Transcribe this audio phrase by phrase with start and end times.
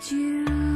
[0.00, 0.67] to